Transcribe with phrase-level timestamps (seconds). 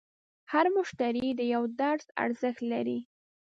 [0.51, 2.99] هر مشتری د یوه درس ارزښت لري.